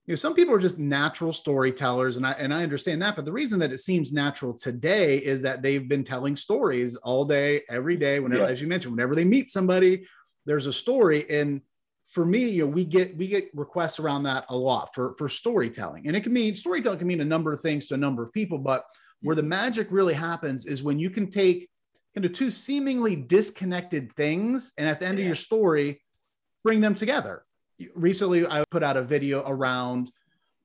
[0.09, 3.25] you know some people are just natural storytellers and I and I understand that but
[3.25, 7.61] the reason that it seems natural today is that they've been telling stories all day
[7.69, 8.49] every day whenever yeah.
[8.49, 10.07] as you mentioned whenever they meet somebody
[10.47, 11.61] there's a story and
[12.07, 15.29] for me you know we get we get requests around that a lot for for
[15.29, 18.23] storytelling and it can mean storytelling can mean a number of things to a number
[18.23, 18.85] of people but
[19.21, 21.69] where the magic really happens is when you can take
[22.15, 25.25] kind of two seemingly disconnected things and at the end yeah.
[25.25, 26.01] of your story
[26.63, 27.43] bring them together
[27.95, 30.11] recently I put out a video around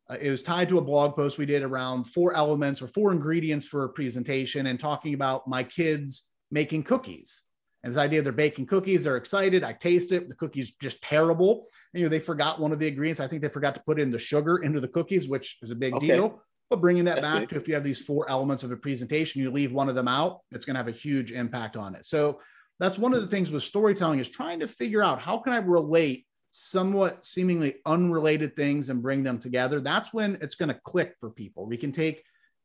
[0.08, 3.12] uh, it was tied to a blog post we did around four elements or four
[3.12, 7.42] ingredients for a presentation and talking about my kids making cookies.
[7.82, 9.62] And this idea they're baking cookies, they're excited.
[9.62, 10.28] I taste it.
[10.28, 11.66] The cookies just terrible.
[11.92, 13.20] And, you know, they forgot one of the ingredients.
[13.20, 15.74] I think they forgot to put in the sugar into the cookies, which is a
[15.74, 16.06] big okay.
[16.06, 16.40] deal.
[16.70, 19.42] But bringing that That's back to if you have these four elements of a presentation,
[19.42, 22.06] you leave one of them out, it's going to have a huge impact on it.
[22.06, 22.40] So
[22.80, 25.58] that's one of the things with storytelling is trying to figure out how can I
[25.58, 31.16] relate somewhat seemingly unrelated things and bring them together, that's when it's going to click
[31.18, 31.66] for people.
[31.66, 32.22] We can take,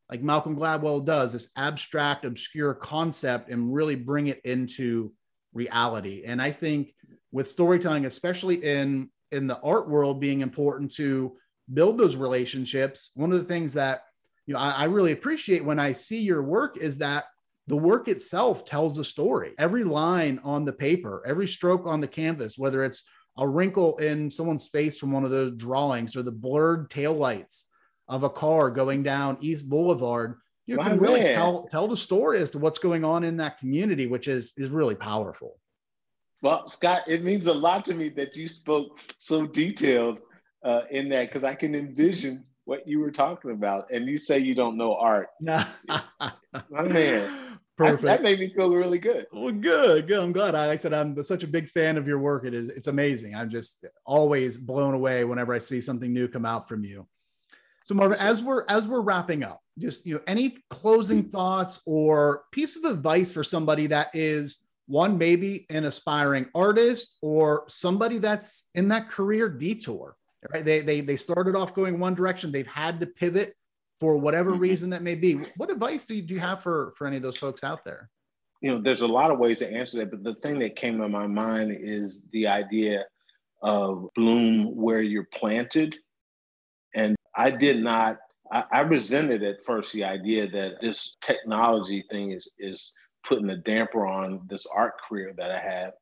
[0.08, 5.12] like Malcolm Gladwell does, this abstract, obscure concept and really bring it into
[5.52, 6.22] reality.
[6.24, 6.94] And I think
[7.32, 11.36] with storytelling, especially in in the art world, being important to
[11.72, 13.10] build those relationships.
[13.14, 14.04] One of the things that
[14.46, 17.24] you know I, I really appreciate when I see your work is that
[17.66, 19.52] the work itself tells a story.
[19.58, 23.04] Every line on the paper, every stroke on the canvas, whether it's
[23.40, 27.64] a wrinkle in someone's face from one of those drawings or the blurred taillights
[28.06, 32.50] of a car going down East Boulevard, you can really tell, tell the story as
[32.50, 35.58] to what's going on in that community, which is, is really powerful.
[36.42, 40.20] Well, Scott, it means a lot to me that you spoke so detailed
[40.62, 43.90] uh, in that because I can envision what you were talking about.
[43.90, 45.28] And you say you don't know art.
[45.40, 47.49] No, my man.
[47.80, 48.02] Perfect.
[48.02, 49.26] that made me feel really good.
[49.32, 50.18] Well, good, good.
[50.18, 50.54] I'm glad.
[50.54, 52.44] I, I said I'm such a big fan of your work.
[52.44, 53.34] It is, it's amazing.
[53.34, 57.06] I'm just always blown away whenever I see something new come out from you.
[57.84, 62.44] So Marvin, as we're as we're wrapping up, just you know, any closing thoughts or
[62.52, 68.68] piece of advice for somebody that is one maybe an aspiring artist or somebody that's
[68.74, 70.16] in that career detour.
[70.52, 70.64] Right?
[70.64, 72.52] They they they started off going one direction.
[72.52, 73.54] They've had to pivot
[74.00, 74.60] for whatever mm-hmm.
[74.60, 75.34] reason that may be.
[75.56, 78.10] What advice do you, do you have for, for any of those folks out there?
[78.62, 80.98] You know, there's a lot of ways to answer that, but the thing that came
[80.98, 83.04] to my mind is the idea
[83.62, 85.96] of bloom where you're planted.
[86.94, 88.18] And I did not,
[88.52, 92.92] I, I resented at first the idea that this technology thing is is
[93.22, 95.92] putting a damper on this art career that I had.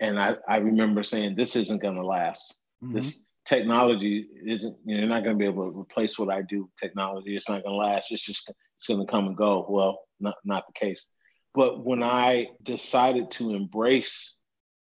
[0.00, 2.58] And I, I remember saying, this isn't going to last.
[2.82, 2.94] Mm-hmm.
[2.94, 6.42] This technology isn't, you know, you're not going to be able to replace what I
[6.42, 6.70] do.
[6.80, 8.12] Technology, it's not going to last.
[8.12, 9.66] It's just, it's going to come and go.
[9.68, 11.06] Well, not, not the case.
[11.54, 14.36] But when I decided to embrace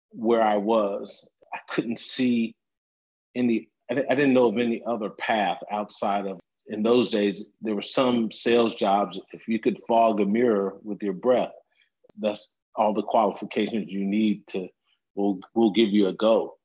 [0.10, 2.56] where I was, I couldn't see
[3.36, 7.76] any, I, I didn't know of any other path outside of, in those days, there
[7.76, 9.20] were some sales jobs.
[9.34, 11.52] If you could fog a mirror with your breath,
[12.20, 14.70] that's all the qualifications you need to
[15.16, 16.58] We'll, we'll give you a go.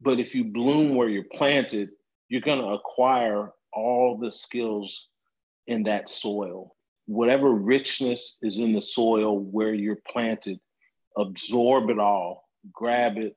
[0.00, 1.90] But if you bloom where you're planted,
[2.28, 5.08] you're going to acquire all the skills
[5.66, 6.74] in that soil.
[7.06, 10.58] Whatever richness is in the soil where you're planted,
[11.16, 13.36] absorb it all, grab it,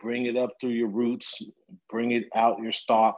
[0.00, 1.42] bring it up through your roots,
[1.88, 3.16] bring it out your stalk,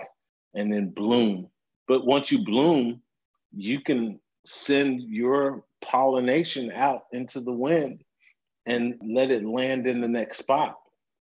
[0.54, 1.48] and then bloom.
[1.88, 3.02] But once you bloom,
[3.54, 8.02] you can send your pollination out into the wind
[8.66, 10.76] and let it land in the next spot.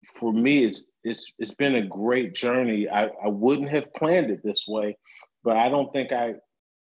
[0.08, 2.90] For me, it's it's it's been a great journey.
[2.90, 4.98] I, I wouldn't have planned it this way,
[5.44, 6.36] but I don't think I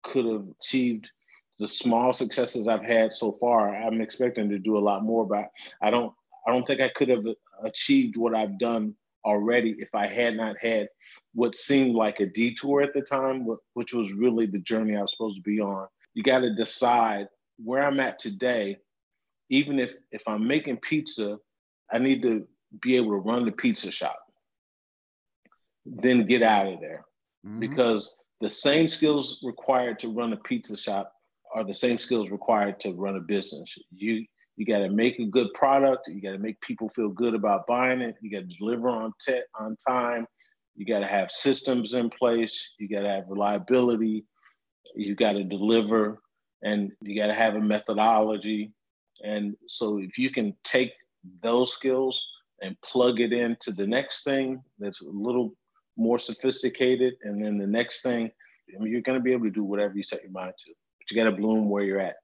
[0.02, 1.10] could have achieved
[1.58, 3.74] the small successes I've had so far.
[3.74, 5.50] I'm expecting to do a lot more, but
[5.82, 6.12] I don't
[6.46, 7.24] I don't think I could have
[7.62, 8.94] achieved what I've done
[9.24, 10.88] already if I had not had
[11.34, 15.12] what seemed like a detour at the time, which was really the journey I was
[15.12, 15.86] supposed to be on.
[16.14, 17.28] You got to decide
[17.62, 18.78] where I'm at today,
[19.50, 21.38] even if if I'm making pizza,
[21.92, 22.46] I need to
[22.80, 24.18] be able to run the pizza shop.
[25.84, 27.04] Then get out of there.
[27.46, 27.60] Mm-hmm.
[27.60, 31.12] Because the same skills required to run a pizza shop
[31.54, 33.76] are the same skills required to run a business.
[33.90, 34.24] You
[34.56, 36.08] you got to make a good product.
[36.08, 38.16] You got to make people feel good about buying it.
[38.20, 40.26] You got to deliver on te- on time.
[40.76, 42.72] You got to have systems in place.
[42.78, 44.26] You got to have reliability.
[44.94, 46.20] You got to deliver
[46.62, 48.72] and you got to have a methodology.
[49.24, 50.92] And so if you can take
[51.42, 52.26] those skills
[52.62, 55.54] and plug it into the next thing that's a little
[55.96, 58.30] more sophisticated, and then the next thing,
[58.74, 60.72] I mean, you're going to be able to do whatever you set your mind to.
[60.98, 62.16] But you got to bloom where you're at.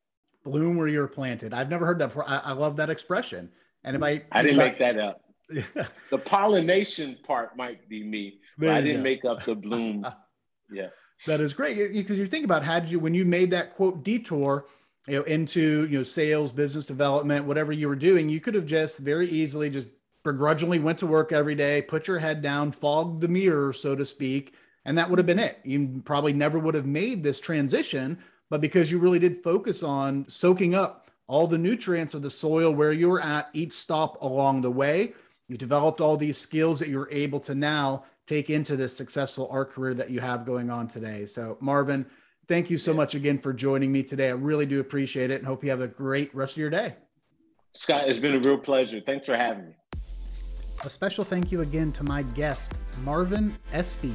[0.44, 1.52] Bloom where you're planted.
[1.52, 2.28] I've never heard that before.
[2.28, 3.50] I, I love that expression.
[3.84, 5.22] And if I, I didn't make that up.
[6.10, 9.02] the pollination part might be me, but I didn't go.
[9.02, 10.06] make up the bloom.
[10.72, 10.88] yeah.
[11.26, 14.04] That is great because you think about how did you when you made that quote
[14.04, 14.66] detour,
[15.06, 18.66] you know, into you know sales, business development, whatever you were doing, you could have
[18.66, 19.88] just very easily just
[20.26, 24.04] begrudgingly went to work every day, put your head down, fogged the mirror, so to
[24.04, 24.54] speak,
[24.84, 25.58] and that would have been it.
[25.64, 28.18] You probably never would have made this transition,
[28.50, 32.72] but because you really did focus on soaking up all the nutrients of the soil
[32.72, 35.14] where you were at each stop along the way,
[35.48, 39.72] you developed all these skills that you're able to now take into this successful art
[39.72, 41.24] career that you have going on today.
[41.24, 42.04] So, Marvin,
[42.48, 44.28] thank you so much again for joining me today.
[44.28, 46.96] I really do appreciate it and hope you have a great rest of your day.
[47.74, 49.00] Scott, it's been a real pleasure.
[49.00, 49.76] Thanks for having me.
[50.86, 54.14] A special thank you again to my guest, Marvin Espy,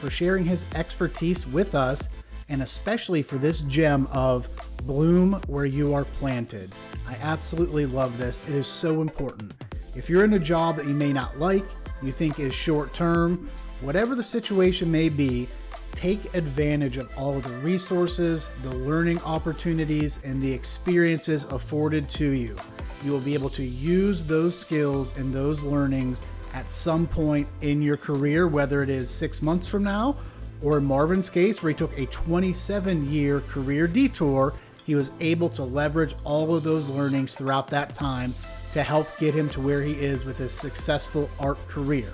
[0.00, 2.08] for sharing his expertise with us
[2.48, 4.48] and especially for this gem of
[4.86, 6.72] bloom where you are planted.
[7.06, 8.42] I absolutely love this.
[8.48, 9.52] It is so important.
[9.94, 11.66] If you're in a job that you may not like,
[12.02, 13.46] you think is short term,
[13.82, 15.46] whatever the situation may be,
[15.92, 22.30] take advantage of all of the resources, the learning opportunities, and the experiences afforded to
[22.30, 22.56] you.
[23.04, 26.22] You will be able to use those skills and those learnings
[26.54, 30.16] at some point in your career, whether it is six months from now,
[30.62, 35.48] or in Marvin's case, where he took a 27 year career detour, he was able
[35.50, 38.34] to leverage all of those learnings throughout that time
[38.72, 42.12] to help get him to where he is with his successful art career.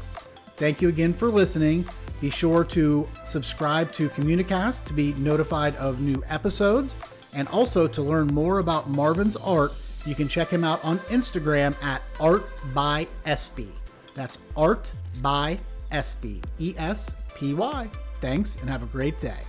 [0.57, 1.87] Thank you again for listening.
[2.21, 6.97] Be sure to subscribe to Communicast to be notified of new episodes.
[7.35, 9.73] And also to learn more about Marvin's art,
[10.07, 12.45] you can check him out on Instagram at Art
[12.75, 13.71] by Espy.
[14.15, 14.93] That's Art
[15.23, 15.59] by
[15.91, 16.43] Espy.
[16.59, 17.89] E S P Y.
[18.21, 19.41] Thanks and have a great day.